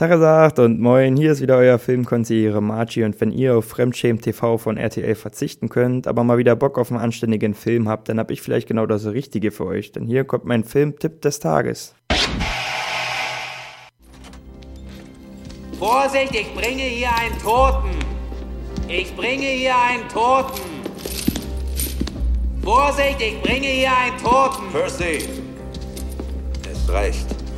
Tagesacht 0.00 0.58
und 0.58 0.80
moin, 0.80 1.14
hier 1.14 1.30
ist 1.30 1.42
wieder 1.42 1.58
euer 1.58 1.78
Filmkonsigliere 1.78 2.62
Margie 2.62 3.04
und 3.04 3.20
wenn 3.20 3.30
ihr 3.30 3.58
auf 3.58 3.66
Fremdschämen 3.66 4.22
TV 4.22 4.56
von 4.56 4.78
RTL 4.78 5.14
verzichten 5.14 5.68
könnt, 5.68 6.06
aber 6.06 6.24
mal 6.24 6.38
wieder 6.38 6.56
Bock 6.56 6.78
auf 6.78 6.90
einen 6.90 6.98
anständigen 6.98 7.52
Film 7.52 7.86
habt, 7.86 8.08
dann 8.08 8.18
hab 8.18 8.30
ich 8.30 8.40
vielleicht 8.40 8.66
genau 8.66 8.86
das 8.86 9.04
Richtige 9.04 9.50
für 9.50 9.66
euch, 9.66 9.92
denn 9.92 10.06
hier 10.06 10.24
kommt 10.24 10.46
mein 10.46 10.64
Filmtipp 10.64 11.20
des 11.20 11.38
Tages. 11.38 11.94
Vorsicht, 15.78 16.34
ich 16.34 16.54
bringe 16.54 16.80
hier 16.80 17.10
einen 17.14 17.38
Toten! 17.38 17.90
Ich 18.88 19.14
bringe 19.14 19.44
hier 19.44 19.74
einen 19.76 20.08
Toten! 20.08 20.62
Vorsicht, 22.62 23.20
ich 23.20 23.42
bringe 23.42 23.66
hier 23.66 23.90
einen 23.94 24.16
Toten! 24.16 24.72
Percy, 24.72 25.28
es 26.72 26.90
reicht. 26.90 27.49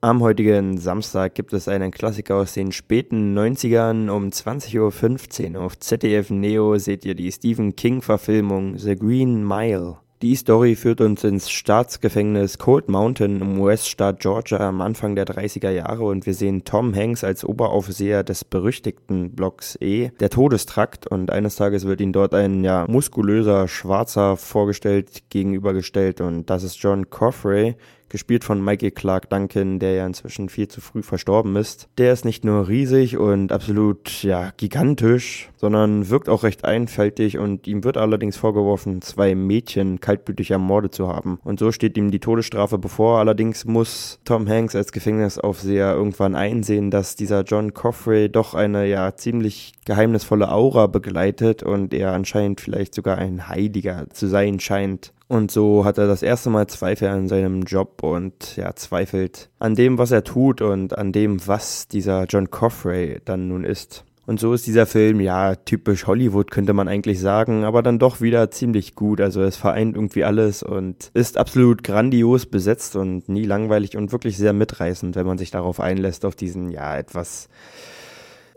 Am 0.00 0.22
heutigen 0.22 0.78
Samstag 0.78 1.34
gibt 1.34 1.52
es 1.52 1.66
einen 1.66 1.90
Klassiker 1.90 2.36
aus 2.36 2.54
den 2.54 2.70
späten 2.70 3.36
90ern. 3.36 4.08
Um 4.10 4.28
20.15 4.28 5.56
Uhr 5.56 5.60
auf 5.60 5.76
ZDF 5.76 6.30
Neo 6.30 6.78
seht 6.78 7.04
ihr 7.04 7.16
die 7.16 7.32
Stephen 7.32 7.74
King-Verfilmung 7.74 8.78
The 8.78 8.94
Green 8.94 9.44
Mile. 9.44 9.96
Die 10.22 10.36
Story 10.36 10.76
führt 10.76 11.00
uns 11.00 11.22
ins 11.24 11.50
Staatsgefängnis 11.50 12.58
Cold 12.58 12.88
Mountain 12.88 13.40
im 13.40 13.60
US-Staat 13.60 14.20
Georgia 14.20 14.68
am 14.68 14.80
Anfang 14.80 15.16
der 15.16 15.26
30er 15.26 15.70
Jahre 15.70 16.04
und 16.04 16.26
wir 16.26 16.34
sehen 16.34 16.64
Tom 16.64 16.94
Hanks 16.94 17.22
als 17.22 17.44
Oberaufseher 17.44 18.24
des 18.24 18.44
berüchtigten 18.44 19.36
Blocks 19.36 19.76
E, 19.80 20.10
der 20.18 20.30
Todestrakt 20.30 21.06
und 21.06 21.30
eines 21.30 21.54
Tages 21.54 21.86
wird 21.86 22.00
ihm 22.00 22.12
dort 22.12 22.34
ein 22.34 22.64
ja 22.64 22.84
muskulöser 22.88 23.68
Schwarzer 23.68 24.36
vorgestellt, 24.36 25.30
gegenübergestellt 25.30 26.20
und 26.20 26.50
das 26.50 26.64
ist 26.64 26.82
John 26.82 27.10
Coffrey, 27.10 27.76
gespielt 28.08 28.44
von 28.44 28.64
Michael 28.64 28.90
Clark 28.90 29.30
Duncan, 29.30 29.78
der 29.78 29.94
ja 29.94 30.06
inzwischen 30.06 30.48
viel 30.48 30.68
zu 30.68 30.80
früh 30.80 31.02
verstorben 31.02 31.56
ist. 31.56 31.88
Der 31.98 32.12
ist 32.12 32.24
nicht 32.24 32.44
nur 32.44 32.68
riesig 32.68 33.16
und 33.16 33.52
absolut, 33.52 34.22
ja, 34.22 34.52
gigantisch, 34.56 35.50
sondern 35.56 36.08
wirkt 36.08 36.28
auch 36.28 36.42
recht 36.42 36.64
einfältig 36.64 37.38
und 37.38 37.66
ihm 37.66 37.84
wird 37.84 37.96
allerdings 37.96 38.36
vorgeworfen, 38.36 39.02
zwei 39.02 39.34
Mädchen 39.34 40.00
kaltblütig 40.00 40.50
ermordet 40.50 40.94
zu 40.94 41.08
haben. 41.08 41.38
Und 41.44 41.58
so 41.58 41.72
steht 41.72 41.96
ihm 41.96 42.10
die 42.10 42.20
Todesstrafe 42.20 42.78
bevor. 42.78 43.18
Allerdings 43.18 43.64
muss 43.64 44.20
Tom 44.24 44.48
Hanks 44.48 44.74
als 44.74 44.92
Gefängnisaufseher 44.92 45.94
irgendwann 45.94 46.34
einsehen, 46.34 46.90
dass 46.90 47.16
dieser 47.16 47.42
John 47.42 47.74
Coffrey 47.74 48.28
doch 48.28 48.54
eine, 48.54 48.86
ja, 48.86 49.14
ziemlich 49.16 49.72
geheimnisvolle 49.84 50.50
Aura 50.50 50.86
begleitet 50.86 51.62
und 51.62 51.94
er 51.94 52.12
anscheinend 52.12 52.60
vielleicht 52.60 52.94
sogar 52.94 53.18
ein 53.18 53.48
Heiliger 53.48 54.06
zu 54.10 54.26
sein 54.26 54.60
scheint. 54.60 55.12
Und 55.28 55.50
so 55.50 55.84
hat 55.84 55.98
er 55.98 56.06
das 56.06 56.22
erste 56.22 56.48
Mal 56.48 56.66
Zweifel 56.68 57.08
an 57.08 57.28
seinem 57.28 57.62
Job 57.62 58.02
und 58.02 58.56
ja, 58.56 58.74
zweifelt 58.74 59.50
an 59.58 59.74
dem, 59.74 59.98
was 59.98 60.10
er 60.10 60.24
tut 60.24 60.62
und 60.62 60.96
an 60.96 61.12
dem, 61.12 61.46
was 61.46 61.86
dieser 61.86 62.24
John 62.24 62.50
Coffrey 62.50 63.20
dann 63.26 63.48
nun 63.48 63.64
ist. 63.64 64.04
Und 64.24 64.40
so 64.40 64.52
ist 64.52 64.66
dieser 64.66 64.86
Film, 64.86 65.20
ja, 65.20 65.54
typisch 65.54 66.06
Hollywood 66.06 66.50
könnte 66.50 66.74
man 66.74 66.86
eigentlich 66.86 67.18
sagen, 67.18 67.64
aber 67.64 67.82
dann 67.82 67.98
doch 67.98 68.20
wieder 68.20 68.50
ziemlich 68.50 68.94
gut. 68.94 69.22
Also 69.22 69.42
es 69.42 69.56
vereint 69.56 69.96
irgendwie 69.96 70.24
alles 70.24 70.62
und 70.62 71.10
ist 71.14 71.38
absolut 71.38 71.82
grandios 71.82 72.44
besetzt 72.44 72.96
und 72.96 73.28
nie 73.28 73.44
langweilig 73.44 73.96
und 73.96 74.12
wirklich 74.12 74.36
sehr 74.36 74.52
mitreißend, 74.52 75.16
wenn 75.16 75.26
man 75.26 75.38
sich 75.38 75.50
darauf 75.50 75.80
einlässt, 75.80 76.26
auf 76.26 76.36
diesen, 76.36 76.70
ja, 76.70 76.96
etwas 76.96 77.48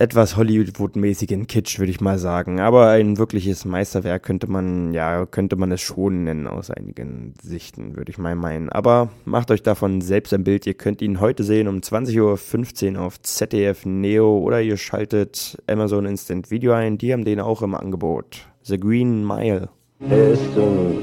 etwas 0.02 0.36
Hollywood-mäßigen 0.36 1.46
Kitsch, 1.46 1.78
würde 1.78 1.92
ich 1.92 2.02
mal 2.02 2.18
sagen. 2.18 2.60
Aber 2.60 2.90
ein 2.90 3.20
wirkliches 3.20 3.66
Meisterwerk 3.66 4.24
könnte 4.24 4.48
man, 4.48 4.94
ja, 4.94 5.28
könnte 5.28 5.56
man 5.56 5.72
es 5.72 5.82
schon 5.82 6.24
nennen 6.24 6.48
aus 6.48 6.72
einigen 6.72 7.36
Sichten, 7.42 7.96
würde 7.96 8.10
ich 8.10 8.18
mal 8.18 8.36
meinen. 8.36 8.70
Aber 8.70 9.10
macht 9.26 9.52
euch 9.52 9.62
davon 9.62 10.02
selbst 10.02 10.34
ein 10.34 10.44
Bild. 10.44 10.66
Ihr 10.66 10.74
könnt 10.74 11.04
ihn 11.04 11.20
heute 11.20 11.44
sehen 11.44 11.68
um 11.68 11.78
20.15 11.78 12.96
Uhr 12.96 13.02
auf 13.02 13.22
ZDF 13.22 13.86
Neo 13.86 14.40
oder 14.40 14.60
ihr 14.60 14.78
schaltet 14.78 15.62
Amazon 15.68 16.08
Instant 16.08 16.50
Video 16.50 16.74
ein. 16.74 16.98
Die 16.98 17.14
haben 17.14 17.24
den 17.24 17.40
auch 17.40 17.62
im 17.62 17.76
Angebot. 17.76 18.48
The 18.64 18.80
Green 18.80 19.26
Mile. 19.26 19.70
So 20.56 20.98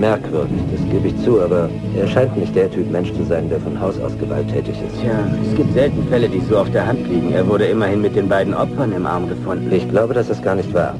merkwürdig, 0.00 0.58
das 0.72 0.90
gebe 0.90 1.08
ich 1.08 1.16
zu, 1.22 1.40
aber 1.40 1.68
er 1.94 2.08
scheint 2.08 2.36
nicht 2.36 2.56
der 2.56 2.70
Typ 2.70 2.90
Mensch 2.90 3.12
zu 3.12 3.22
sein, 3.24 3.48
der 3.48 3.60
von 3.60 3.78
Haus 3.78 4.00
aus 4.00 4.18
gewalttätig 4.18 4.74
ist. 4.74 5.00
Tja, 5.00 5.28
es 5.48 5.54
gibt 5.54 5.72
selten 5.74 6.08
Fälle, 6.08 6.28
die 6.28 6.40
so 6.40 6.58
auf 6.58 6.70
der 6.70 6.86
Hand 6.86 7.06
liegen. 7.06 7.32
Er 7.32 7.46
wurde 7.46 7.66
immerhin 7.66 8.00
mit 8.00 8.16
den 8.16 8.28
beiden 8.28 8.54
Opfern 8.54 8.92
im 8.92 9.06
Arm 9.06 9.28
gefunden. 9.28 9.70
Ich 9.70 9.88
glaube, 9.88 10.14
das 10.14 10.30
ist 10.30 10.42
gar 10.42 10.54
nicht 10.54 10.72
wahr. 10.72 10.98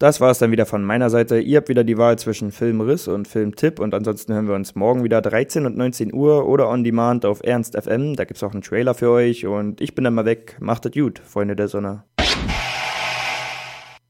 Das 0.00 0.18
war 0.18 0.30
es 0.30 0.38
dann 0.38 0.50
wieder 0.50 0.64
von 0.64 0.82
meiner 0.82 1.10
Seite. 1.10 1.40
Ihr 1.40 1.58
habt 1.58 1.68
wieder 1.68 1.84
die 1.84 1.98
Wahl 1.98 2.18
zwischen 2.18 2.52
Filmriss 2.52 3.06
und 3.06 3.28
Filmtipp 3.28 3.78
und 3.78 3.92
ansonsten 3.92 4.32
hören 4.32 4.48
wir 4.48 4.54
uns 4.54 4.74
morgen 4.74 5.04
wieder 5.04 5.20
13 5.20 5.66
und 5.66 5.76
19 5.76 6.14
Uhr 6.14 6.48
oder 6.48 6.70
on 6.70 6.84
demand 6.84 7.26
auf 7.26 7.42
Ernst 7.44 7.76
FM. 7.76 8.16
Da 8.16 8.24
gibt 8.24 8.38
es 8.38 8.42
auch 8.42 8.54
einen 8.54 8.62
Trailer 8.62 8.94
für 8.94 9.10
euch 9.10 9.46
und 9.46 9.82
ich 9.82 9.94
bin 9.94 10.04
dann 10.04 10.14
mal 10.14 10.24
weg. 10.24 10.56
Macht 10.58 10.86
es 10.86 10.92
gut, 10.92 11.18
Freunde 11.18 11.54
der 11.54 11.68
Sonne. 11.68 12.04